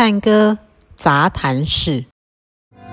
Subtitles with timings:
[0.00, 0.58] 探戈
[0.94, 2.04] 杂谈室。
[2.76, 2.84] 嗨，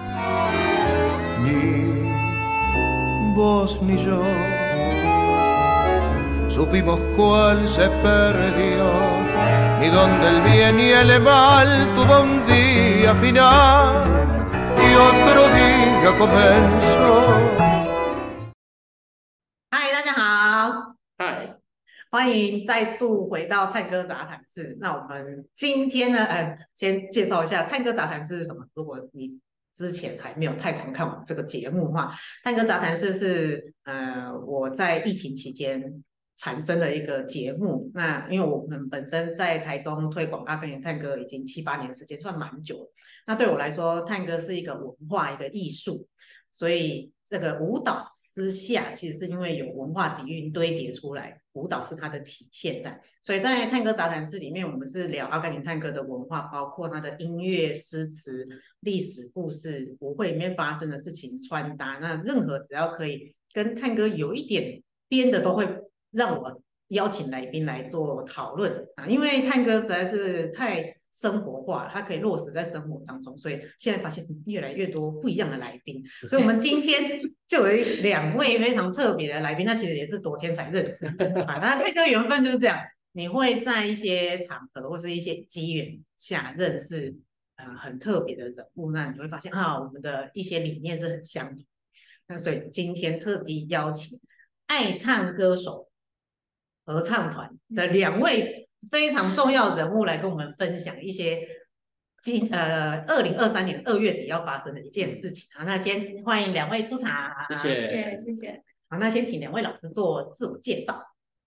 [22.10, 24.78] 欢迎再度回到探戈杂谈室。
[24.80, 28.66] 那我们今天呢，呃，先介绍一下探戈杂谈室是什么。
[28.72, 29.38] 如果你
[29.76, 32.10] 之前还没有太常看我们这个节目的话，
[32.42, 36.02] 探戈杂谈室是呃我在疫情期间
[36.38, 37.90] 产生的一个节目。
[37.92, 42.92] 那因为我们本身在台中推广阿根廷探戈已经七八年时间，算蛮久了。
[43.26, 46.08] 那对我来说，探戈是一个文化，一个艺术，
[46.52, 48.14] 所以这个舞蹈。
[48.30, 53.00] 之下，其实是因为有文化底蕴堆叠出来，舞蹈是它的体现在。
[53.22, 58.46] 所以在探戈杂谈室里面，我们是聊阿根廷探戈的文化，包括它的音乐、诗词、
[58.80, 61.98] 历史故事、舞会里面发生的事情、穿搭。
[62.02, 65.66] 那任何只要可以跟探戈有一点边的，都会
[66.10, 70.97] 让我邀请来宾来做讨论啊，因为探戈实在是太。
[71.20, 81.58] 生活化，它可以落实在生活当中，所以现在发现越来越多不一样的来宾，所以我们今天就有两位非常特别的来宾，那其实也是昨天才认识啊。
[81.58, 82.78] 那这个缘分就是这样，
[83.12, 87.16] 你会在一些场合或是一些机缘下认识
[87.56, 91.64] 呃很特别的人物，那你会发现啊，我们的一些理念是很相同。
[92.28, 94.20] 那所以今天特地邀请
[94.66, 95.88] 爱唱歌手
[96.84, 98.67] 合唱团的两位。
[98.90, 101.46] 非常重要人物来跟我们分享一些
[102.22, 105.48] 今呃二零二三年二月底要发生的一件事情。
[105.56, 107.30] 啊，那先欢迎两位出场。
[107.62, 108.62] 谢谢谢谢。
[108.88, 111.04] 好，那先请两位老师做自我介绍。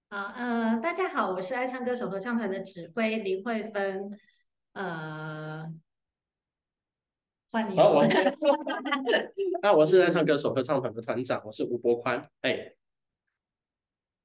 [0.09, 4.11] 好，呃，大家好，我是爱唱歌手合唱团的指挥林慧芬。
[4.73, 5.65] 呃，
[7.51, 7.77] 欢迎。
[7.77, 8.05] 好，我
[9.63, 12.29] 那我是爱唱歌手合唱团的团长，我是吴博宽。
[12.41, 12.73] 哎。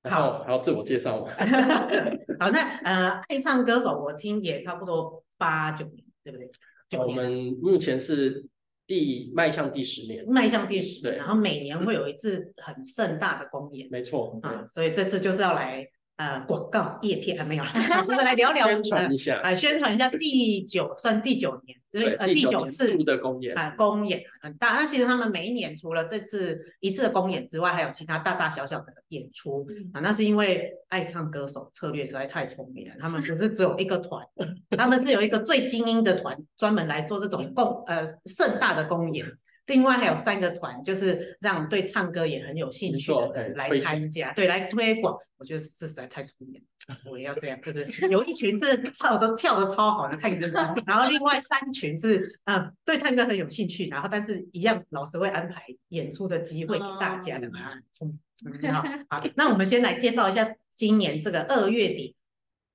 [0.09, 1.33] 好，还要自我介绍吗？
[2.39, 6.50] 好，那呃，爱唱歌手，我听也差不多八九年，对不对？
[6.99, 8.47] 我们目前是
[8.87, 15.87] 第迈向第十年，迈向第十对，然后每年会有一次很盛大的公演，没错啊，所以这次就是要来。
[16.16, 17.62] 呃，广告叶片还没有，
[18.09, 24.72] 我们来聊聊宣传一下，啊、呃，宣传一下第九算第九年，就是呃第九次的公演啊，公演很大。
[24.72, 30.00] 那其实他们每一年除了这次一次的公演之外，还有其他大大小小的演出啊。
[30.00, 34.27] 那是因为爱唱歌手策略实在太聪明了，他们不是只有一个团，
[34.78, 39.27] 他们是有一个最精英的团，专门来做这种公呃盛大的公演。
[39.66, 45.16] 另外还有三个团，就是让对唱歌也很有兴趣的人来参加，对，来推广。
[45.38, 47.60] 我觉得这实在太聪明了，我也要这样。
[47.60, 50.47] 就是有一群是 唱的跳的超好的探戈，
[50.87, 57.59] 然后另外三群是嗯对探戈很有兴趣，然后但是一样老师会安排演出的机会给大家的嘛。
[58.00, 62.16] 嗯，好，好，那我们先来介绍一下今年这个二月底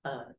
[0.03, 0.35] 呃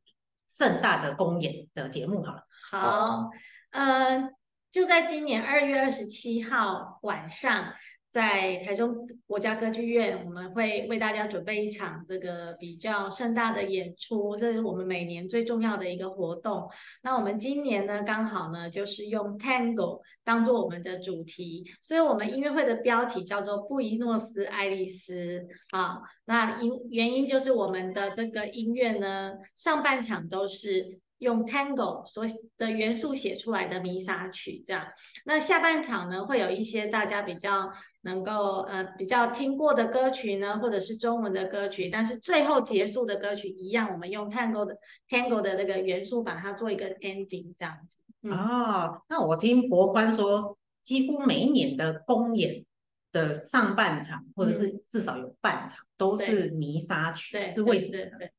[0.47, 2.43] 盛大的公演的节目好了。
[2.71, 3.31] 好，
[3.71, 4.29] 嗯、呃。
[4.73, 7.71] 就在今年二月二十七号晚上，
[8.09, 16.67] 在台中国家歌剧院，我们会为大家准备一场这个比较盛大的演出，这是我们每年最重要的一个活动。
[17.03, 25.45] 那我们今年呢，刚好呢，就是用 Tango 当做我们的主题，所以我们音乐会的标题叫做布宜诺斯艾利斯。
[25.69, 30.99] 啊，那因原因就是我们的这个音乐呢，上半场都是。
[31.23, 32.23] 用 Tango 所
[32.57, 34.85] 的元素写出来的弥撒曲，这样。
[35.25, 41.89] 那下半场呢，会有一些大家比较能够呃比较听过的歌曲呢，或者是中文的歌曲。
[41.89, 44.77] 但是最后结束的歌曲一样，我们用 Tango 的
[45.09, 47.97] Tango 的那个元素把它做一个 ending 这样子。
[48.21, 52.63] 嗯、哦，那我听博宽说，几乎每一年的公演
[53.11, 57.91] 的上半场，或者是至少有半场、嗯、都是弥撒曲，对是为什么？
[57.91, 58.31] 对，对，对，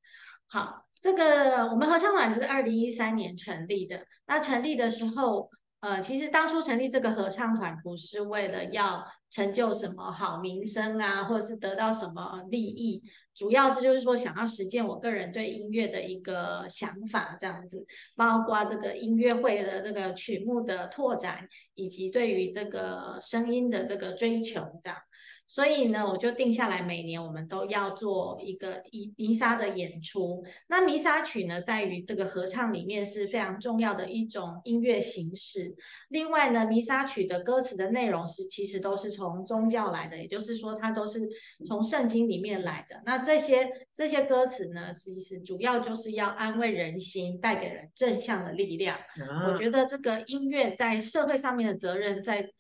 [0.47, 0.85] 好。
[1.05, 4.07] 这个我们合唱团是二零一三年成立的。
[4.27, 5.51] 那成立的时候，
[5.81, 13.03] 呃，其实当初成立这个合唱团不是为了要成就什么好名声啊，或者是得到什么利益，
[13.35, 17.87] 主要是就是说想要实践我个人对音乐的一个想法，这样子，
[18.17, 24.99] 包括这个音乐会的这个曲目的拓展，以及对于这个声音的这个追求，这样。
[25.47, 30.43] 所以呢，我就定下来，每年我们都要做一个弥弥撒的演出。
[30.69, 35.75] 那弥撒曲呢，在于这个合唱里面是非常重要的一种音乐形式。
[36.09, 41.21] 另外呢，弥撒曲的歌词的内容是其实都是从宗教来的，也就是说，它都是
[41.67, 43.03] 从圣经里面来的。
[43.05, 48.97] 那这些这些歌词呢，其实主要就是要安慰人心，带给人正向的力量。
[48.97, 52.51] 啊、我觉得这个音乐在社会上面的责任，在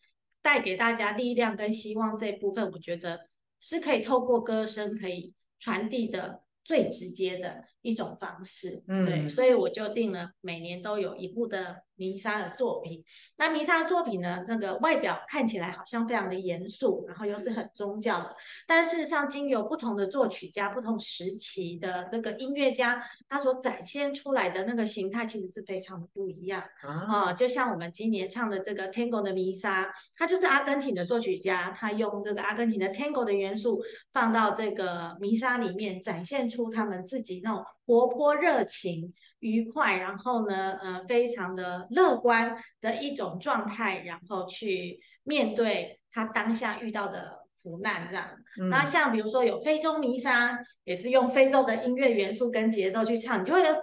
[0.44, 3.28] 带给大家力量跟希望这一部分，我觉得
[3.60, 8.84] 是可以透过歌声可以传递的最直接的一种方式。
[8.86, 11.82] 嗯，对，所以我就定了每年都有一部的。
[11.96, 13.04] 弥撒的作品，
[13.36, 14.42] 那弥撒的作品呢？
[14.46, 18.34] 这个外表看起来好像非常的严肃，然后又是很宗教的，
[18.66, 27.34] 但事实上，经由不同的作曲家、不同时期的这个音乐家，他所展现出来的那个形态，其实是非常的不一样啊、呃。
[27.34, 33.80] 就像我们今年唱的这个 Tango 的弥撒，他就是阿根廷的作曲家，他用这个阿根廷的 Tango 的元素
[34.12, 39.14] 放到这个弥撒里面，展现出他们自己那种活泼热情。
[39.44, 48.26] 愉快，然后呢，呃，非常的乐观的一种状态，然后去面对他当下遇到的苦难，这样。
[48.58, 53.74] 嗯、那像比如说有非洲弥撒，也是用非洲的音乐元素跟节奏去唱，你就会有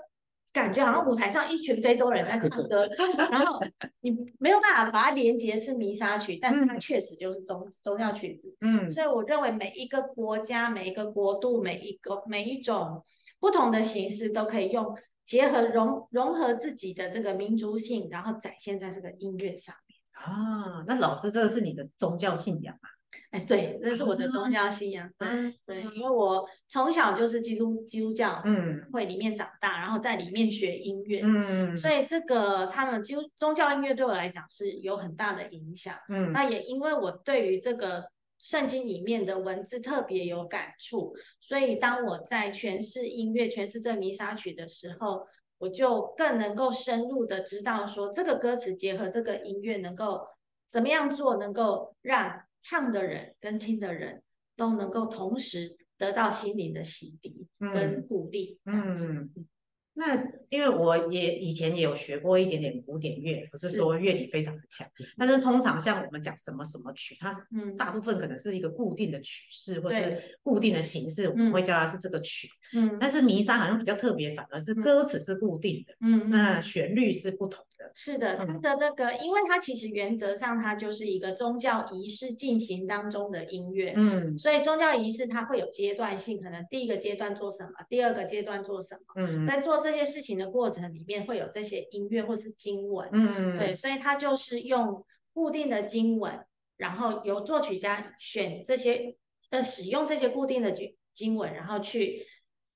[0.52, 2.90] 感觉好像舞台上一群非洲人在唱 歌，
[3.30, 3.60] 然后
[4.00, 8.58] 你没有办法把它连接是弥撒曲，但是它确实就是宗宗教曲子。
[8.62, 13.04] 嗯，所以我认为每一个国家、每一个国度、每一个每一种
[13.40, 14.98] 不同的形式都可以用。
[15.32, 20.84] 结合融融合自己的这个民族性，然后展现在这个音乐上面啊。
[20.86, 22.90] 那老师，这个是你的宗教信仰吗？
[23.30, 25.10] 哎，对，这是我的宗教信仰。
[25.20, 35.96] 嗯、啊，对，因为我从小就是基督基督教嗯会里面长大，然后在里面学音乐嗯，所以这个他们基督宗教音乐对我来讲是有很大的影响。
[36.10, 38.12] 嗯，那也因为我对于这个。
[38.42, 45.28] 圣经里面的文字特别有感触，所以当我在诠释音乐、诠释这弥撒曲的时候，
[45.60, 50.22] 我就更能够深入的知道说，这个歌词结合这个音乐能够
[50.68, 54.24] 怎么样做，能够让唱的人跟听的人
[54.56, 59.06] 都能够同时得到心灵的洗涤跟鼓励，这样子。
[59.06, 59.46] 嗯嗯
[59.94, 60.16] 那
[60.50, 67.76] 因为我也以前也有学过一点点古典乐，不是说乐理非常的强，是但是通常像我们讲什么什么曲，它嗯。
[67.82, 72.48] 大部分可能是一个固定的曲式或者是固定的形式，我们会叫它是这个曲。
[72.74, 77.92] 嗯，但是弥撒好像比较特别，反而是歌词是固定的，嗯，那旋律是不同的。
[77.96, 96.46] 是的，它的那个，因为它其实原则上它就是一个宗教仪式进行当中的音乐，嗯，所以宗教仪式它会有阶段性，可能第一个阶段做什么，第二个阶段做什么，嗯，在做这些事情的过程里面会有这些音乐或是经文，嗯，对，所以他就是用固定的经文，
[96.78, 99.18] 然后由作曲家选这些
[99.50, 102.28] 呃使用这些固定的经经文，然后去。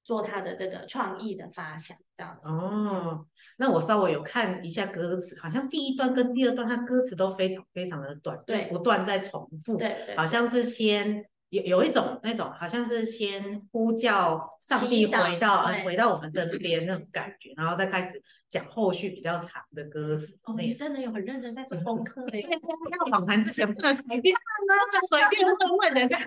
[0.06, 2.48] 做他的这个创意的发想，这样子。
[2.48, 3.26] 哦，
[3.58, 9.76] 那我稍微有看一下歌词，好像第一段跟第二段，它歌词都非常非常的短，对，不断在重复。
[9.78, 11.26] 对，对好像是先
[11.56, 20.38] 有有一种那种，好像是先呼叫上帝回到回到我们这边那种感觉，然后再开始讲后续比较长的歌词。
[20.44, 22.42] 哦，你真的有很认真在做功课嘞。
[22.42, 24.36] 要访谈之前不能随便，
[25.10, 26.20] 随便问问人家。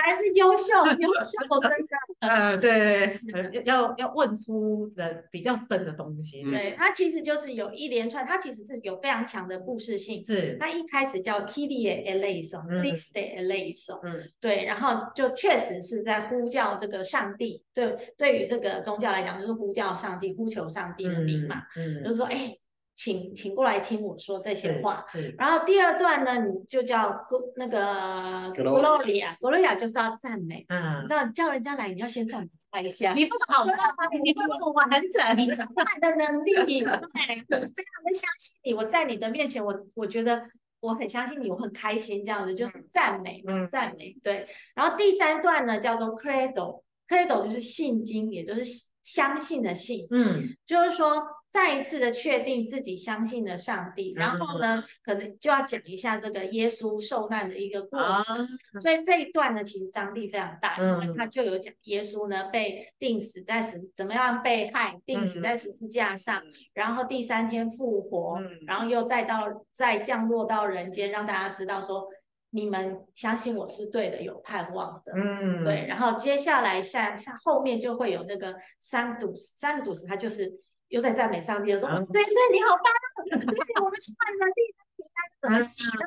[0.00, 1.96] 果然是优秀，优秀，真的。
[2.20, 6.42] 呃，对对对，要要问出人比较深的东西。
[6.42, 10.24] 对，它其实就是有一连串，它其实是有非常强的故事性。
[10.24, 10.56] 是。
[10.58, 14.00] 它一开始叫 Kyrie eleison，Christe eleison。
[14.02, 14.22] 嗯。
[14.40, 17.62] 对，然后就确实是在呼叫这个上帝。
[17.74, 21.62] 对，对于这个宗教来讲，就是呼叫上帝，呼求上帝的名嘛。
[21.76, 22.02] 嗯。
[22.02, 22.56] 就是说，哎。
[23.02, 25.02] 请请过来听我说这些话。
[25.38, 27.26] 然后第二段呢，你就叫
[27.56, 30.66] 那个 Gloria，Gloria 就是要赞美。
[30.68, 33.14] 嗯，你知道叫人家来，你要先赞美他一下。
[33.16, 33.74] 你做的好棒，
[34.22, 36.52] 你做的很完整， 你充满的能力，
[36.82, 38.74] 对，我非常的相信你。
[38.74, 44.14] 我在你的面前，我我觉得我很相信你，我很开心，这样子就是赞美，赞美。
[44.22, 44.46] 对。
[44.74, 48.64] 然后第三段呢，叫做 Credo，Credo 就是信经，也就是
[49.02, 50.06] 相信的信。
[50.10, 51.26] 嗯，就是说。
[51.50, 58.46] 再一次的确定自己相信的上帝，然后呢，可能就要讲一下这个耶稣受难的一个过程。
[58.80, 66.40] 所以这一段呢，其实张力非常大，因为他就有讲耶稣呢被钉死在十，怎么样被害，钉死在十字架上，
[66.72, 72.06] 然后第三天复活，然后又再到再降落到人间，让大家知道说，
[72.50, 75.12] 你们相信我是对的，有盼望的。
[75.16, 75.84] 嗯，对。
[75.88, 80.60] 然后接下来下下后面就会有那个 Sanctus，Sanctus 它就是。
[80.90, 82.84] 又在赞美上帝，说：“对对，你好棒！
[83.26, 84.74] 对，我们充满能力，
[85.40, 85.98] 怎么行的？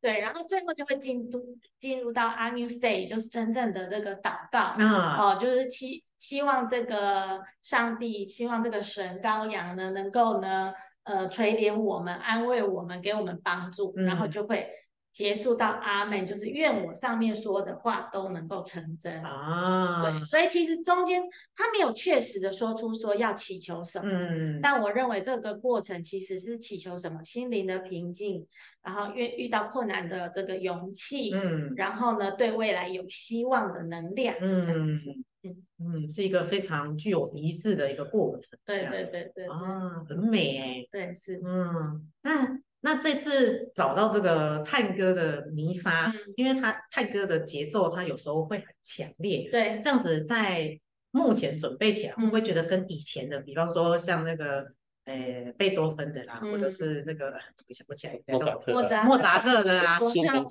[0.00, 10.72] 对，然后最后就会进入进入到 Agnus Dei，就是真正的这个祷告啊，哦，就是期希望这个上帝，希望这个神羔羊呢，能够呢，
[11.04, 14.70] 呃，垂怜我们，安慰我们，给我们帮助，嗯、然后就会。
[15.12, 20.02] 结束到阿门，就是愿我上面说的话都能够成真啊。
[20.02, 21.22] 对，所以其实中间
[21.54, 28.46] 他没有确实的说出说要祈求什么，嗯，但我认为这个过程其实是祈求什么，心灵的平静，
[28.82, 34.96] 然后遇遇到困难的这个勇气，嗯，然后呢，对未来有希望的能量，嗯
[35.42, 38.58] 嗯嗯，是一个非常具有仪式的一个过程。
[38.64, 42.58] 对对对对，啊，很美哎，对是，嗯，那。
[42.84, 49.48] 那这次找到这个探戈的弥撒，嗯、因为他探戈的节奏，他有时候会很强烈。
[49.52, 50.76] 对，这样子在
[51.12, 54.66] 目前准备起来，会不会觉得跟以前的，嗯、比方说像那个
[55.04, 60.00] 呃贝多芬的啦，嗯、或者是那个想不起来叫什么莫扎莫扎特的啦，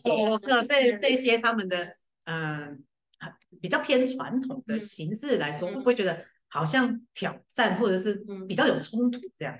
[0.05, 1.83] 莫特这这些他们的
[2.23, 2.81] 嗯、
[3.19, 9.57] 呃、比较偏传统的形式来说，嗯、会不会觉得好像挑战或者是比较有冲突这样？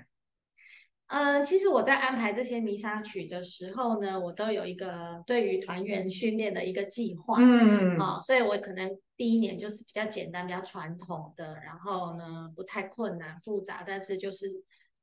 [1.12, 14.46] 嗯，其实我在安排这些弥撒曲的时候呢，我都有一个对于团员训练的一个计划，嗯，所以我可能第一年就是比较简单、比较传统的，然后呢不太困难复杂，但是就是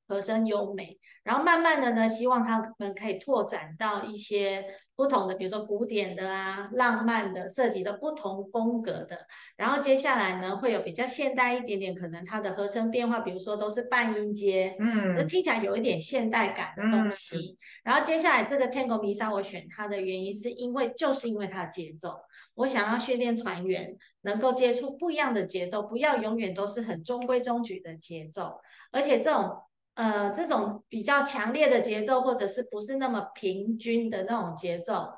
[0.10, 4.66] 和声优美，然后慢慢的呢，希望他们可以拓展到一些。
[5.00, 9.18] 不同的，比如说古典的啊，浪漫的，涉及的不同风格的。
[9.56, 17.38] 然后接下来呢，会有比较现代一点点，可能它的和声变化，比如说都是半音阶，嗯，那听起来有一点现代感的东西。
[17.38, 22.20] 嗯、然后接下来这个 Tango 弥撒，我选它的原因是因为就是因为它的节奏，
[22.56, 28.60] 我想要训练团员能够接触不一样的节奏，不要永远都是很中规中矩的节奏，
[28.92, 29.60] 而且这种。
[30.00, 35.10] 呃，这种比较强烈的节奏，或者是不是那么平均的那种节奏，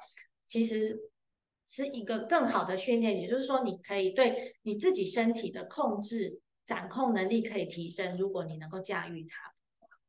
[0.43, 0.97] 其实
[1.67, 3.21] 是一个更好的训练。
[3.21, 8.17] 也就是说，你可以对你自己身体的控制、掌控能力可以提升。
[8.17, 9.53] 如果你能够驾驭它，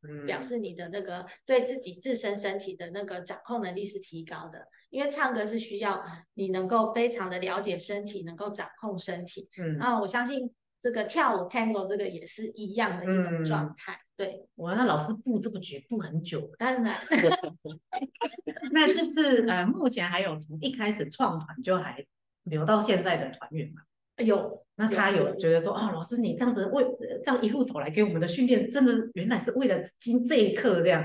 [0.09, 4.67] 嗯，表示你的那个对自己自身身体的那个掌控能力是提高的。
[4.88, 6.02] 因为唱歌是需要
[6.33, 9.50] 你能够非常的了解身体，能够掌控身体。
[9.59, 10.50] 嗯，那我相信
[10.82, 13.92] 这个跳舞 Tango 这个也是一样的一种状态。
[13.92, 16.96] 嗯对，我那老师布这个局布很久，当然。
[18.70, 22.04] 那这次呃，目前还有从一开始创团就还
[22.44, 23.82] 留到现在的团员吗？
[24.18, 24.64] 有。
[24.76, 26.84] 那他有觉得说，哦，老师你这样子为
[27.24, 31.04] 这样一路走来给我们的训练，真的原来是为了今这一刻这样。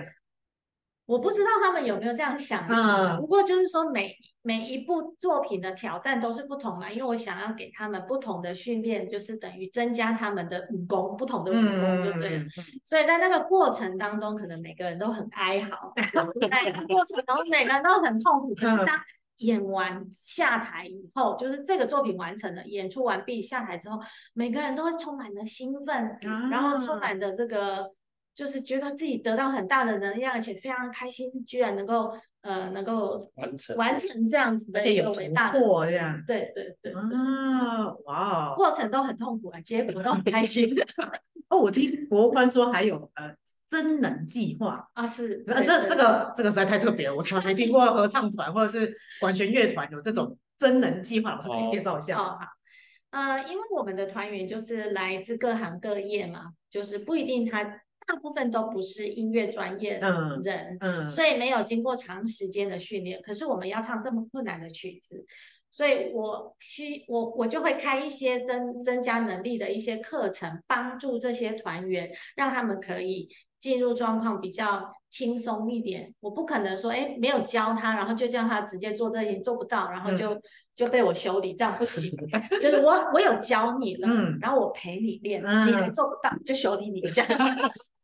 [1.07, 12.45] 我不知道他们有没有这样想啊，不过就是说每每一部作品的挑战都是不同嘛，因为我想要给他们不同的训练，就是等于增加他们的武功，不同的武功，对不对？
[12.83, 18.53] 所以在那个过程当中，可能每个人都很哀嚎， 在过程中每个人都很痛苦。
[18.53, 18.99] 可是当
[19.37, 23.97] 演完下台以后，就是这个作品完成了，演出完毕下台之后，
[24.33, 26.17] 每个人都会充满了兴奋，
[26.51, 27.93] 然后充满的这个。
[28.37, 40.69] 就是觉得自己得到很大的能量，而且非常开心，居然能够呃能够完成完成这样子的一个伟大的过这样，对对对啊哇，过程都很痛苦啊，结果都很开心。
[41.49, 43.33] 哦，我听国宽说还有呃
[43.67, 52.37] 真人计划啊，是，呃这这个这个实在太特别了，我从来没听过合唱团或者是管弦乐团有这种真人计划，老师可以介绍一下哦，
[53.09, 57.81] 呃，因为我们的团员就是来自各行各业嘛，就是不一定他。
[58.07, 63.21] 大部分都不是音乐专业的人，嗯，嗯，所以没有经过长时间的训练。
[63.21, 65.25] 可是我们要唱这么困难的曲子，
[65.71, 73.27] 所以我需我我就会开一些增增加能力的一些课程，帮助这些团员，让他们可以
[73.59, 76.13] 进入状况比较轻松一点。
[76.21, 80.41] 我不可能说，哎，没有教他，然后就叫他直接做这些，做不到，然后就、嗯、
[80.73, 82.09] 就被我修理，这样不行。
[82.61, 87.29] 就是我我有教你了，嗯，然后我陪你练，嗯、你还做不到，就修理你这样。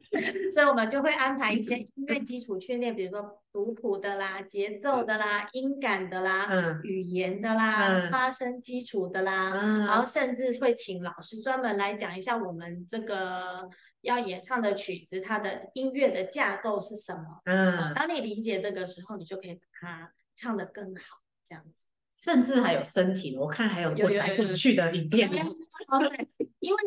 [0.52, 13.68] 所以，我们就会安排一些音乐基础训练，比如说读谱的啦、节奏的啦、音感的啦、嗯、语言的啦、嗯、发声基础的啦，嗯、然后甚至会请老师专门来讲一下我们这个
[14.02, 17.40] 要演唱的曲子，它的音乐的架构是什么。
[17.44, 21.84] 嗯，当你理解这个时候，你就可以把它唱得更好，这样子。
[22.20, 25.28] 甚至还有身体，我看还有滚来滚去的影片。
[25.88, 26.28] 哦，对，
[26.60, 26.78] 因为。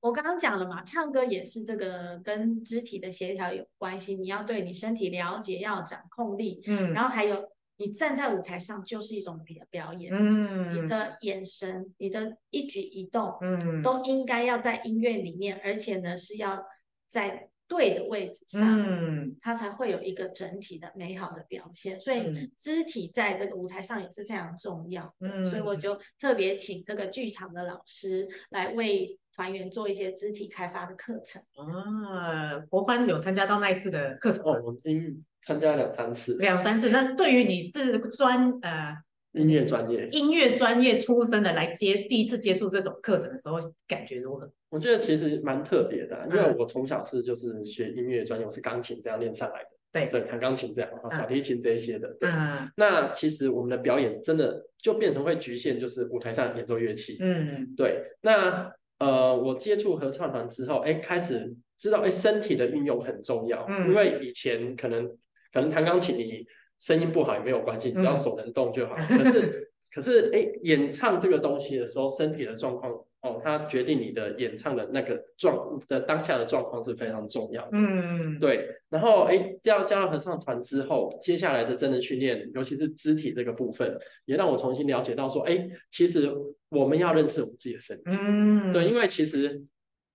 [0.00, 4.14] 我刚刚讲了嘛，唱歌也是这个跟肢体的协调有关系。
[4.14, 6.62] 你要对你身体了解，要掌控力。
[6.66, 7.48] 嗯，然后还有
[7.78, 10.12] 你站在舞台上就是一种表表演。
[10.14, 16.64] 嗯，你的眼神，你的一举一动，嗯，都应该要在音乐里面，而且呢是要
[17.08, 22.00] 在对的位置上，嗯，它才会有一个整体的美好的表现。
[22.00, 25.14] 所以肢体在这个舞台上也是非常重要的。
[25.20, 31.40] 嗯，所以我就特别请这个剧场的老师来为团员做一些肢体开发的课程。
[31.54, 36.88] 啊，国宽有参加到那一次的课程哦，我已经参加两三次，两三次。
[36.88, 38.96] 那对于你是专呃。
[39.32, 44.50] 音乐专业，音乐专业出身的来接第一次接触这种课程的时候，感觉如何？
[44.70, 49.68] 我觉得其实蛮特别的，因为我从小是就是学音乐专业，我是钢琴这样练上来的。
[49.92, 52.08] 对对，弹钢琴这样，然后小提琴这一些的。
[52.18, 52.30] 对。
[52.30, 52.66] 嗯。
[52.76, 57.18] 那其实我们的表演真的就变成会局限，就是舞台上演奏乐器。
[57.20, 57.74] 嗯。
[57.76, 58.02] 对。
[58.22, 63.66] 那呃，我接触合唱团之后，哎，开始知道哎，身体的运用很重要。
[63.68, 63.88] 嗯。
[63.88, 65.06] 因为以前可能
[65.52, 66.46] 可能弹钢琴你。
[66.78, 68.94] 声音不好也没有关系，你只要手能动就好。
[69.08, 72.92] 嗯、 可是，可是，哎，演唱这个东西的时候，身体的状况
[73.36, 77.70] 哦，它决定你的演唱的那个状的当下的状况是非常重要的。
[77.72, 78.68] 嗯，对。
[78.88, 86.32] 然后，哎，加加入合唱团之后，接下来的真人训练，尤其是肢体这个部分，也让我重新了解到说，哎，其实
[86.68, 88.02] 我们要认识我们自己的身体。
[88.06, 89.62] 嗯，对，因为其实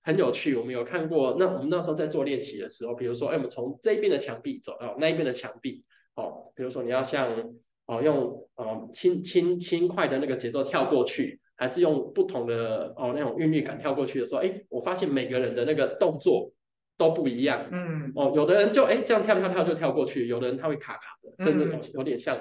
[0.03, 5.83] 很有趣，我们有看过，那我们那时候在做练习的时候，比如说，哎，我们从这一边的墙壁走到那一边的墙壁。
[6.15, 7.53] 哦，比如说你要像
[7.87, 16.51] 哦用哦轻轻轻快的那个节奏跳过去，还是用不同的哦那种韵律感跳过去的时候，哎，我发现每个人的那个动作
[16.97, 17.63] 都不一样。
[17.71, 22.35] 嗯，哦，有的人就哎这样跳跳跳就跳过去，有的人他会卡卡的，甚至有有点像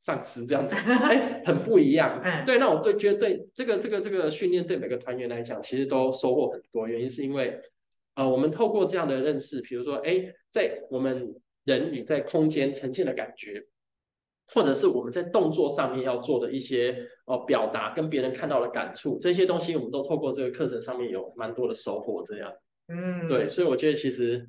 [0.00, 0.74] 丧尸这样子，
[1.06, 2.20] 哎，很不一样。
[2.24, 6.88] 嗯，对，那我对觉得对这个这个这个训练对每个团员来讲，其实都收获很多。
[6.88, 7.60] 原因是因为
[8.16, 11.32] 呃我们透过这样的认识，比如说哎在我们。
[11.66, 13.64] 人与在空间呈现的感觉，
[14.52, 22.22] 或者是我们在动作上面要做的一些哦表达，跟别人看到的感触，这些东西我们都透过这个课程上面有蛮多的收获。
[22.24, 22.52] 这样，
[22.88, 24.46] 嗯，对，所以我觉得其实，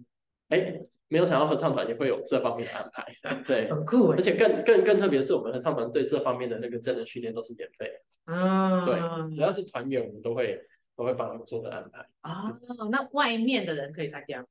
[0.49, 3.05] 哎，没有想到合唱团也会有这方面的安排，
[3.47, 7.91] 对，很酷，而且更更更特别是我们合唱团对这方面的那个真人训练都是免费，
[8.25, 10.59] 啊，对，只要是团员，我们都会
[10.95, 12.05] 都会帮他们做这安排。
[12.21, 12.57] 啊，
[12.91, 14.45] 那外面的人可以参加？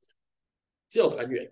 [0.89, 1.51] 只有团员，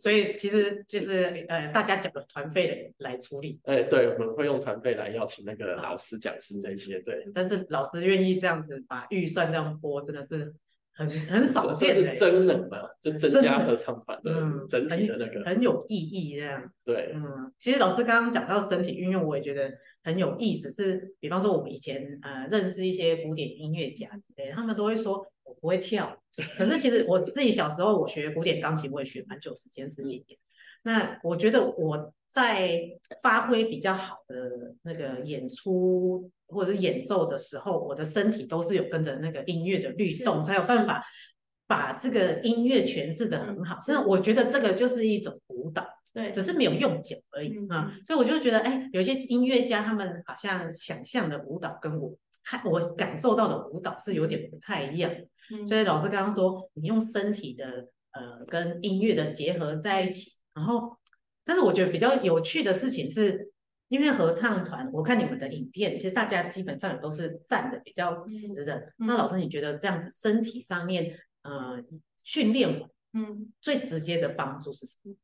[0.00, 3.60] 所以其实就是呃，大家缴了团费来处理。
[3.64, 6.98] 哎，对，我们会用团费来邀请那个老师、讲师这些。
[7.00, 10.52] 对，但是老师愿意这样子把预算这样拨，真的是
[10.92, 12.16] 很很少见的。
[12.16, 16.68] 是真人嘛，就增加合唱团的整体的那个很，很有意义这样。
[16.84, 20.70] 对，嗯，其实老师刚刚讲到身体运用，我也觉得很有意思。
[20.70, 25.24] 是，比方说我们以前呃认识一些古典音乐家之类，他们都会说。
[25.46, 26.16] 我不会跳，
[26.58, 30.38] 可是其实我自己小时候我学古典钢琴，我也学蛮久时间十几年。
[30.82, 32.80] 那我觉得我在
[33.22, 41.04] 发挥比较好的那个演出或者是演奏的时候，我的身体都是有跟着那个音乐的律动，才有办法
[41.66, 43.78] 把这个音乐诠释的很好。
[43.88, 47.92] 那我觉得这个就是一种舞蹈，对，只是没有用脚而已啊。
[48.06, 52.14] 所以我就觉得，哎，有些音乐家他们好像想象的舞蹈跟我
[52.46, 55.12] 看我感受到的舞蹈是有点不太一样。
[55.68, 60.96] 所以老师刚刚说，你用身体的呃跟音乐的结合在一起，然后，
[61.44, 63.52] 但是我觉得比较有趣的事情是，
[63.88, 68.76] 因为合唱团，我看你们的影片，其实大家基本上也都是站的比较直的。
[68.98, 71.82] 嗯、那老师你觉得这样子身体上面呃
[72.24, 75.14] 训练，嗯，最直接的帮助是什么？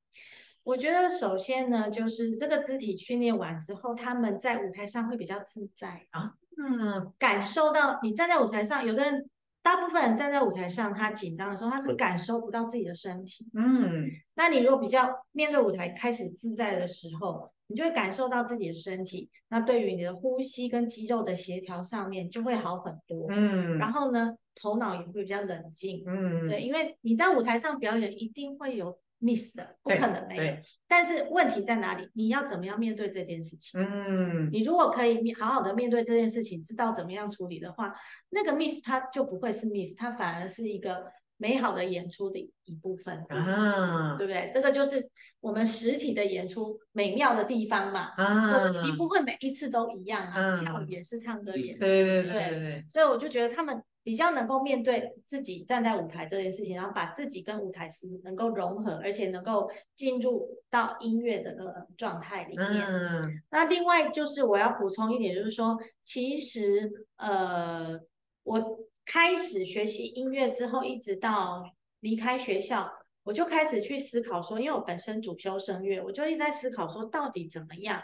[0.63, 9.29] 我觉得首先呢，就是这个肢体训练完之后，他们在舞台上会比较自在啊，嗯，感受到你站在舞台上，有的人。
[9.65, 13.47] 大部分人站在舞台上，他紧张的时候，他是感受不到自己的身体。
[13.55, 19.31] 嗯，那你如果比较面对舞台开始自在的时候，你就会感受到自己的身体。
[19.51, 23.29] 那对于你的呼吸跟肌肉的协调上面就会好很多。
[23.31, 26.03] 嗯，然后呢，头脑也会比较冷静。
[26.09, 28.99] 嗯，对，因为你在舞台上表演，一定会有。
[29.23, 30.57] Miss 的不可能没有，
[30.89, 32.11] 但是问题在哪里？
[32.15, 33.81] 你要怎么样面对这件事情？
[33.81, 37.95] 嗯，你如果可以好好的面对这件事情，知道怎么样处理的话，
[38.31, 41.05] 那个 miss 它就不会是 miss，它反而是一个
[41.37, 44.51] 美好的演出的一部分啊，对不对？
[44.53, 45.09] 这个就是
[45.41, 53.83] 我们实体的演出美妙的地方嘛啊，你不会每一次都一样啊，跳也是，唱歌也是，对对对对对，所以我就觉得他们。
[54.03, 62.69] 比较能够面对自己站在舞台这件事情，然后把自己跟舞台是能够融合，而且能够进入到音乐的那个状态里面。
[62.69, 63.43] 嗯。
[63.51, 67.99] 那另外就是我要补充一点，就是说，其实呃，
[68.43, 71.63] 我开始学习音乐之后，一直到
[72.01, 72.91] 离开学校，
[73.23, 78.03] 我就开始去思考说，因为我本身主修声乐，我就一直在思考说，到底怎么样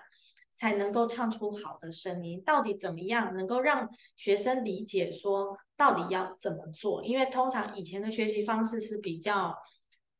[0.52, 2.40] 才能够唱出好的声音。
[2.42, 7.02] 到底怎么样能够让学生理解说到底要怎么做？
[7.04, 9.56] 因为通常以前的学习方式是比较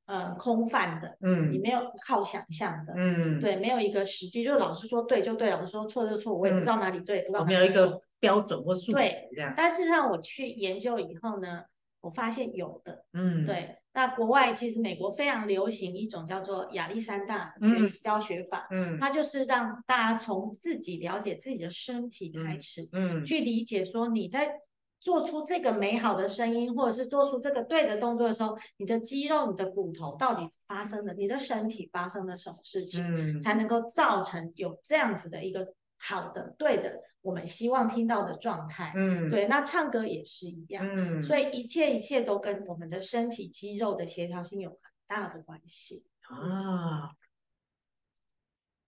[0.06, 8.98] 呃空泛的，嗯，你没有靠想象的，嗯，对，没有一个实际，就是老师说对就对，老师说错就错，我也不知道哪里对，我、嗯、没有一个标准或数值
[9.34, 9.52] 这样。
[9.56, 11.64] 但是让我去研究以后呢，
[12.00, 13.74] 我发现有的，嗯，对。
[13.94, 24.52] 那国外其实美国非常流行一种叫做亚历山大学习教学法，嗯，它就是让大家从自己了解自己的身体开始，嗯，去理解说你在
[25.00, 33.04] 做出这个美好的声音，或者是做出这个对的动作的时候，你的肌肉、你的骨头到底发生了，你的身体发生了什么事情，
[33.37, 37.02] 嗯，才能够造成有这样子的一个好的、对的。
[37.20, 47.11] 我们希望听到的状态，嗯，对，那唱歌也是一样，嗯，所以一切一切都跟我们的身体肌肉的协调性有很大的关系啊。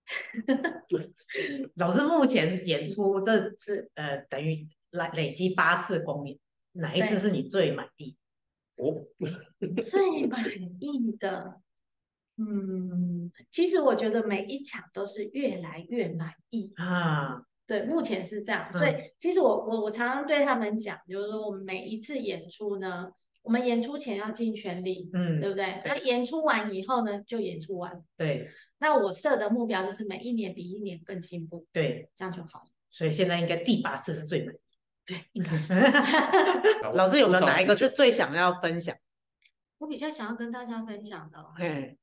[1.75, 6.39] 老师目前演出这是呃，等于来累积八次公演，
[6.73, 8.17] 哪一次是你最满意？
[8.77, 9.05] 哦，
[9.83, 10.45] 最满
[10.81, 11.61] 意的，
[12.37, 17.45] 嗯，其实我觉得每一场都是越来越满意啊。
[17.67, 25.81] 对，目前是这样，所以其实我我我常常对他们讲，就是说我们每一次演出呢，我们演出前要尽全力，嗯，对不对？
[25.85, 28.03] 那演出完以后呢，就演出完。
[28.17, 28.51] 对。
[28.79, 31.67] 那我设的目标就是每一年比一年更进步。
[31.71, 32.65] 对，这样就好。
[32.91, 34.59] 所以现在应该第八次是最满意。
[35.11, 35.75] 对， 应该是。
[36.95, 38.97] 老师有没有哪一个是最想要分享？
[39.79, 41.97] 我比较想要跟大家分享的，嘿，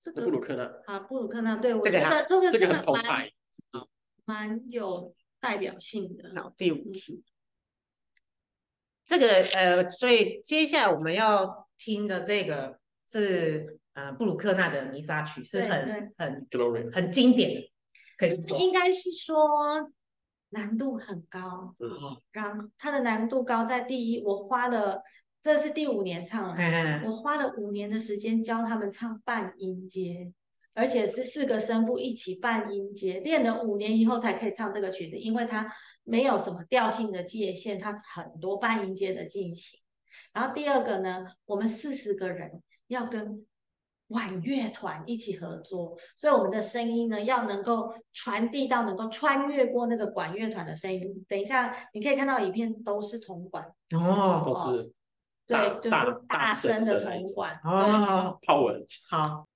[0.00, 3.30] 这个布鲁克纳啊，布鲁克纳，对我觉得这个这个很澎湃。
[4.24, 6.32] 蛮有代表性的。
[6.40, 7.22] 好，第五次，
[9.04, 12.78] 这个呃，所以接下来我们要听的这个
[13.10, 16.46] 是呃布鲁克纳的弥撒曲，是很很
[16.92, 17.72] 很经典的，
[18.16, 19.36] 可以说应该是说
[20.52, 21.74] 难度很高。
[21.78, 21.90] 嗯，
[22.30, 25.02] 然后它的难度高在第一，我花了
[25.42, 30.32] 这是第五年唱了，我花了五年的时间教他们唱半音阶。
[30.74, 35.70] 而且是四个声部一起半音阶，练了五年以后才可以唱这个曲子，因为它
[36.02, 39.78] 没有什么调性的界限，它是很多半音阶的进行。
[40.32, 43.44] 然后第二个呢，我们四十个人要跟
[44.08, 51.24] 管乐团一起合作，所以我们的声音呢要能够传递到，能够穿越过那个管乐团的声音。
[51.28, 53.64] 等一下你可以看到影片都是铜管。
[53.94, 54.92] 哦，都是
[55.46, 57.58] 对，就是大声的铜管。
[57.64, 59.46] 哦，泡文好。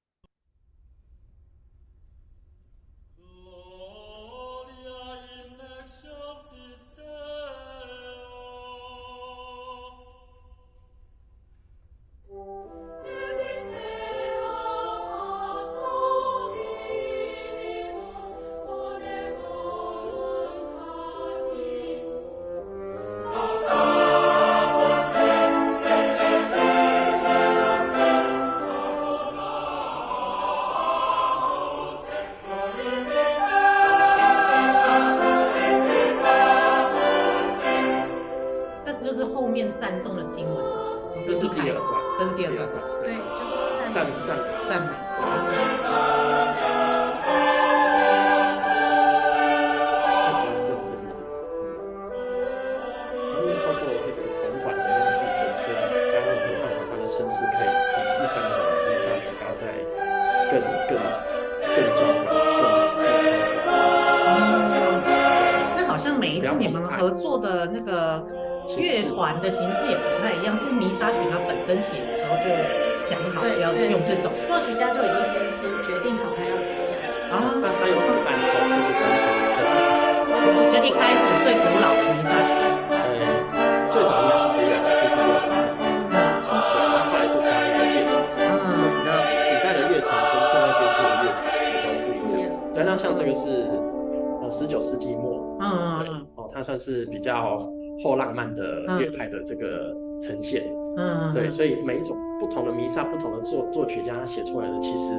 [101.50, 105.18] 所以每一种不同的弥撒，不同的作作曲家他写出来的，其实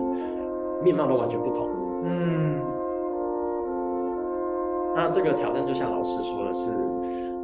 [0.83, 1.69] 面貌都完全不同。
[2.03, 2.61] 嗯，
[4.95, 6.71] 那这个挑战就像老师说的是，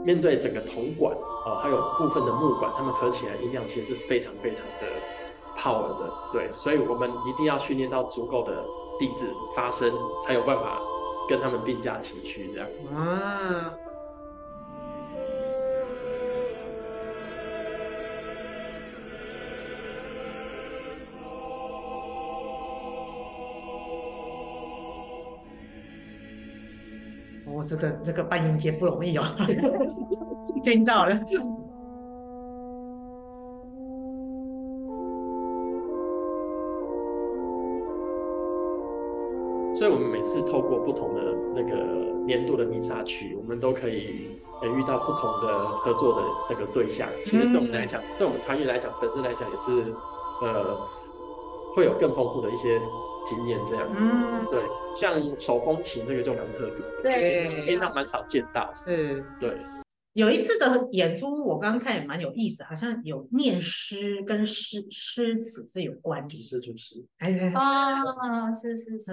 [0.03, 1.13] 面对整个铜管
[1.45, 4.87] 哦，还有部分的木管，他们合起来音量其实是非常非常的
[5.57, 6.11] power 的。
[6.31, 8.51] 对，所以我们一定要训练到足够的
[8.99, 9.91] 笛子发生，
[10.23, 10.79] 才有办法
[11.29, 12.69] 跟他们并驾齐驱这样。
[12.95, 13.73] 啊。
[27.45, 29.23] 我觉得这个办音节不容易哦，
[30.63, 31.17] 听到了。
[39.83, 41.75] 所以，我们每次透过不同的那个
[42.25, 47.05] 年度的弥撒曲，我们都可以呃遇到不同的合作的那个对象。
[47.25, 49.93] 其实对我们来讲，嗯、对我们团员来讲，本身来讲也是
[50.41, 50.87] 呃
[51.75, 52.79] 会有更丰富的一些
[53.25, 53.59] 经验。
[53.69, 54.61] 这样，嗯，对，
[54.95, 59.51] 像手风琴这个就蛮特别，对，平常蛮少见到，是，对。
[60.13, 66.37] 有一次的演出，我刚刚看也蛮有意思，好像有念诗跟诗诗词是有关的。
[66.37, 67.03] 诗主诗。
[67.17, 69.11] 哎，哦，是是是，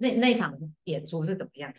[0.00, 0.52] 那那场
[0.84, 1.72] 演出是怎么样？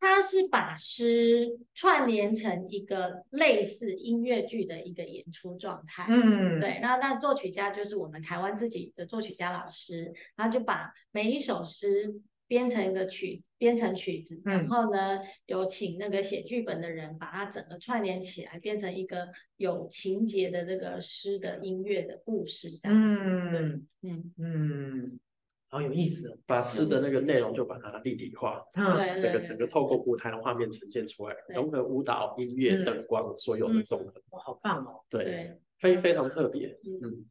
[0.00, 6.06] 他是把诗串联成一个类似音乐剧的一个演出状态。
[6.08, 6.78] 嗯，对。
[6.80, 12.14] 然后那作曲家就是我们台湾自己的作曲家老师，然后就把每一首诗。
[12.48, 23.18] 编成一个曲，编成曲子，然后呢，有请那个写剧本的人把它整个串联起来，变成一个有情节的这个诗的音乐的故事，这样子。
[23.20, 24.32] 嗯嗯。
[24.38, 25.20] 嗯，
[25.68, 35.00] 好有意思，把诗的那个内容就把它立体化，对，这个整个透过舞台的画面呈现出来，融合舞蹈、音乐、灯光所有的综合，哇，好棒哦！
[35.10, 37.26] 对，非非常特别，嗯。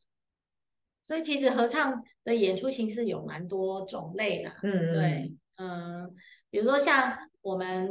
[1.06, 6.12] 所以其实合唱的演出形式有蛮多种类啦，嗯，对，嗯，
[6.50, 7.88] 比如说像我们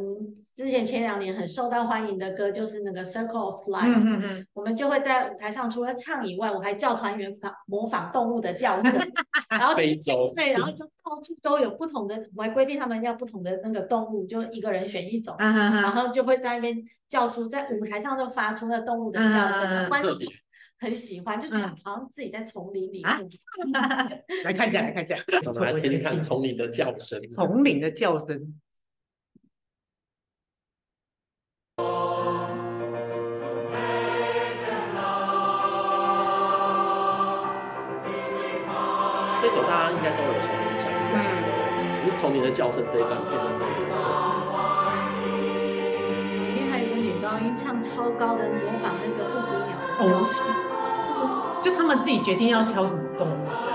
[0.56, 8.92] 之前前两年很受到欢迎的歌，就是那个 Circle of Life，嗯嗯嗯，我们就会在舞台上除了唱以外，我还叫团员仿模仿动物的叫声，
[9.48, 10.72] 然后非洲，对，然后。
[10.72, 20.18] 就到处都有不同的，我还规定他们要不同的那个动物，就一个人选一种，然后就会在那边叫出，在舞台上就发出那动物的叫声，欢迎。
[20.84, 23.02] 很喜欢，就觉得好像自己在丛林里。
[23.02, 23.18] 啊、
[24.44, 25.16] 来看一下， 来看一下，
[25.46, 27.18] 我们来听听看丛林的叫声。
[27.30, 28.54] 丛林的叫声。
[39.40, 43.74] 这首大家应该都有丛林想法，嗯，只是丛林的叫声这一段变得特别。
[46.44, 49.72] 里面还有一个女高音唱超高的，模仿那个布谷鸟。
[50.00, 50.63] 哦。
[51.64, 53.73] 就他们自己决定要挑什么动物。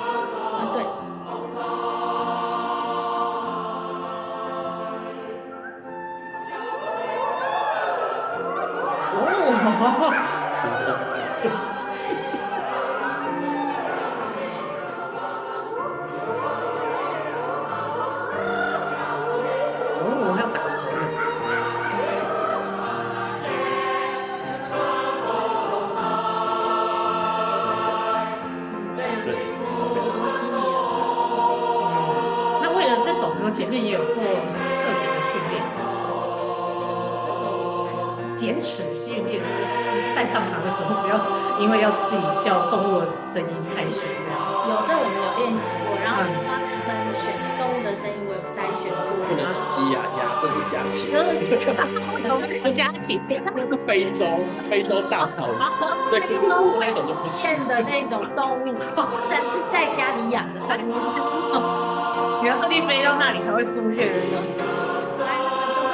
[53.90, 54.28] 非洲，
[54.70, 55.58] 非洲大草原。
[56.14, 58.78] 非洲会出现的那种动物，
[59.28, 60.94] 但是在家里养的动物。
[62.44, 64.62] 你要特地飞到那里才会出现的样子。
[65.26, 65.90] 来，他们就会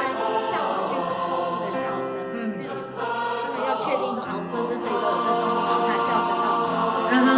[0.51, 7.31] 像我们去找动物的叫声，嗯，他们要确定说，哦，这是非洲的动物，然后它叫声到底是什么，然后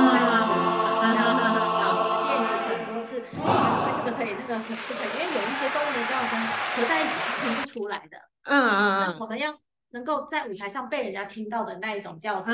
[1.05, 1.93] 然后
[2.33, 6.33] 练习很多次，这个可以，这个不可以，因为有一些动物的叫声
[6.73, 8.17] 合在一起是听不出来的。
[8.49, 9.17] 嗯嗯嗯。
[9.21, 9.53] 我们要
[9.97, 12.53] 能够在舞台上被人家听到的那一种叫声。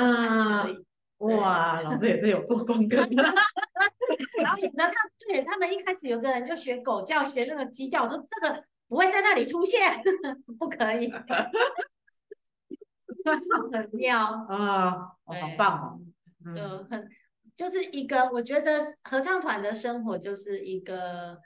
[1.18, 3.06] 哇，老师也是有做功课的。
[4.42, 4.94] 然后呢，他
[5.26, 10.02] 对他们一开始有个人就学狗叫，学那个鸡叫，我说这个不会在那里出现，
[10.58, 11.12] 不可以。
[13.72, 14.90] 很妙啊，
[15.24, 16.00] 好棒
[16.44, 17.08] 哦，就很
[17.54, 21.38] 就是一个，我觉得合唱团的生活就是一个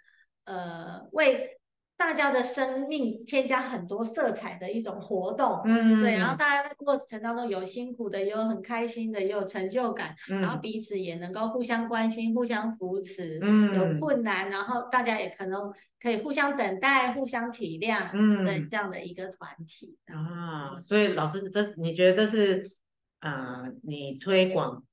[0.45, 1.58] 呃为。
[1.99, 20.81] 大家的生命添加很多色彩的一种活动，嗯，对，然后大家在过程当中有辛苦的，也有很开心的，也有成就感，嗯，然后彼此也能够互相关心、互相扶持，嗯，有困难，然后大家也可能可以互相等待、互相体谅，嗯，对，这样的一个团体啊。
[20.81, 22.71] 所以老师，这你觉得这是
[23.21, 24.85] 呃，你推广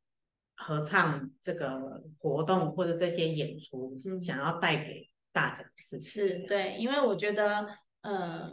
[0.56, 5.08] 合唱这个活动或者这些演出想要带给？
[5.36, 7.68] 大的是是对，因为我觉得，
[8.02, 8.50] 呃，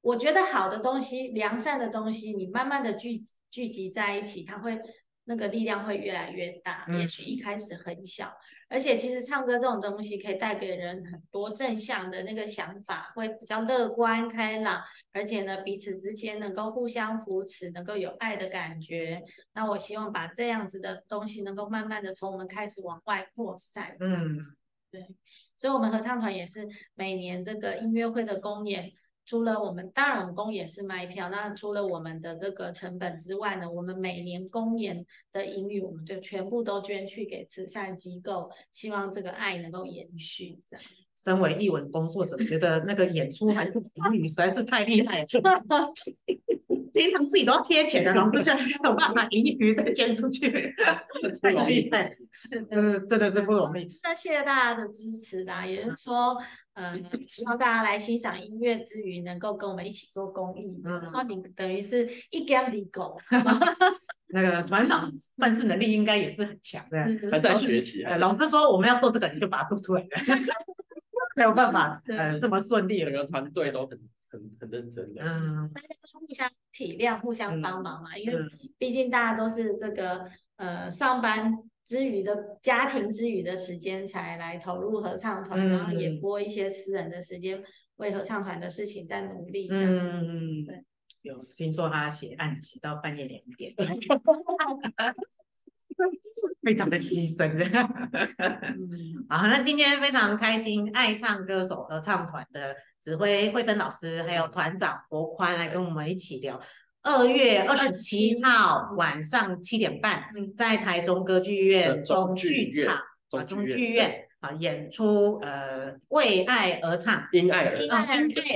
[0.00, 4.80] 我觉得好的东西、良善的东西，你慢慢的聚聚集在一起，它会
[5.24, 6.86] 那个力量会越来越大。
[6.98, 8.32] 也许一开始很小，
[8.70, 14.82] 而且其实唱歌这种东西可以带给人很多正向的那个想法，会比较乐观开朗，
[15.12, 19.22] 而且呢，彼此之间能够互相扶持，能够有爱的感觉。
[19.52, 23.96] 那我希望把这样子的东西能够慢慢的从我们开始往外扩散。
[24.00, 24.38] 嗯，
[24.90, 25.06] 对，
[25.56, 28.92] 所以我们合唱团也是每年这个音乐会的公演。
[29.26, 31.28] 除了我们，大人工也是卖票。
[31.28, 40.58] 那除了我们的这个成本之外呢，我们每年公演的盈余，我们就全部都捐去给慈善机构，希望这个爱能够延续。
[40.68, 40.84] 这样，
[41.22, 45.26] 身为艺文工作者，觉得那个演出还是盈余实在是太厉害了。
[46.92, 50.50] 平常自己都要贴钱的，老师就没有办法盈余再捐出去，
[51.42, 52.16] 太厉害，
[52.50, 53.86] 真的真的是不容易。
[54.02, 56.36] 那谢谢大家的支持啦，也就是说。
[56.74, 60.80] 嗯，希望大家来欣赏音乐之余，能够跟我们一起做公益。
[60.84, 63.18] 嗯，说你等于是一干一狗。
[64.32, 68.02] 那个团长办事能力应该也是很强的，还在学习。
[68.04, 70.08] 老师说我们要做这个，你就把它做出来了，
[71.36, 73.04] 没有办法，呃，这么顺利。
[73.04, 73.98] 整个团队都很
[74.30, 75.22] 很很认真的。
[75.22, 78.38] 嗯，大家都互相体谅，互相帮忙嘛，因为
[78.78, 81.54] 毕竟大家都是这个呃上班。
[81.86, 87.60] 之余的家庭之余的时间才来投入合唱团，嗯、然后也拨一些私人的时间
[87.96, 89.66] 为合唱团的事情在努力。
[89.68, 90.84] 嗯，对，
[91.22, 93.74] 有听说他写案子写到半夜两点，
[96.62, 97.88] 非常的牺牲这样。
[99.28, 106.60] 好，那今天非常开心，爱唱歌手合唱团的指挥慧芬老师还有团长柏宽来跟我们一起聊。
[107.02, 110.24] 二月二十七号晚上七点半，
[110.56, 112.94] 在台中歌剧院中剧场
[113.30, 118.04] 啊，中剧院啊演出呃为爱而唱，因爱而因爱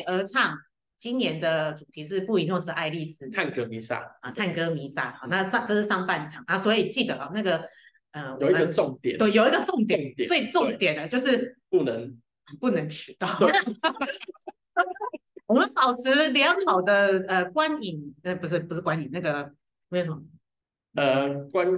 [0.07, 0.59] 而唱。
[0.99, 7.69] 今年的主题是布宜诺斯艾利斯探戈弥撒啊，探戈弥撒啊，那上这是上半场啊，所以记得啊那个
[8.13, 12.17] 呃有一个重点，对，有一个重点，最重点的就是不能
[12.61, 13.29] 不能迟到。
[15.47, 19.53] 我们保持良好的呃观影，呃不是不是观影，那个
[19.91, 20.23] 为什么？
[20.95, 21.69] 呃观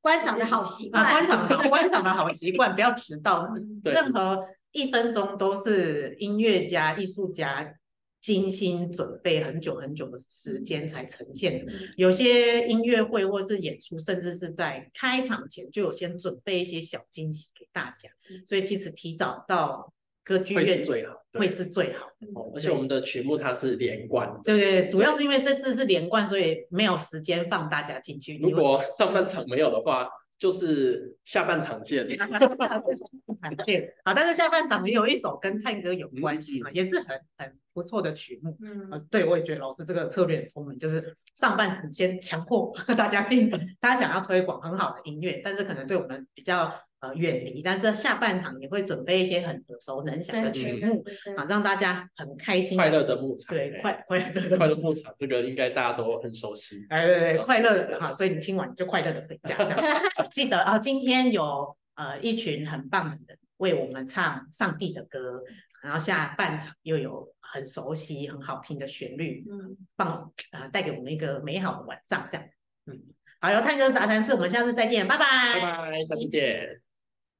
[0.00, 3.46] 观赏的好习惯，啊、观赏的观赏的好习惯，不要迟到。
[3.82, 7.74] 任何一分钟都是音乐家、艺术家
[8.20, 11.72] 精心准备很久很久的时间才呈现的。
[11.96, 18.10] 有些音乐会或是演出，甚至是在开场前就有先准备一些小惊喜给大家，
[18.46, 19.92] 所以其实提早到。
[20.24, 22.26] 歌剧院最好，会是最好的。
[22.34, 24.30] 哦，而且我们的曲目它是连贯。
[24.44, 28.36] 对对对，主要是因为这次是连贯，所以没有时间放大家进去。
[28.36, 30.06] 如果上半场没有的话，
[30.38, 32.06] 就是下半场见。
[32.14, 33.90] 下半场见。
[34.04, 38.56] 好，但是下半场也有一首跟探戈有关系嘛，嗯、也是很很不错的曲目。
[38.60, 43.48] 嗯，对，我也觉得老师这个策略很聪明，就是上半场先强迫 大家听，
[43.80, 46.74] 他想要推广很好的音乐，但是可能对我们比较。
[47.00, 51.04] 呃，远离，但是下半场也会准备一些很耳熟能详的曲目，
[51.36, 52.76] 啊，让大家很开心。
[52.76, 56.84] 快乐的牧场，对，快快乐快乐牧场，这个应该大家都很熟悉。
[56.88, 59.56] 哎，对对，快乐的哈，所以你听完就快乐的回家。
[60.32, 65.40] 记得啊，今天有呃一群很棒的人为我们唱上帝的歌，
[65.82, 72.46] 然后下半场又有很熟悉、很好听的旋律，嗯，放啊，带给我们一个美好的晚上，这样。
[72.86, 73.00] 嗯，
[73.40, 76.87] 好，有探戈杂谈室，我们下次再见，拜拜，拜拜，下次见。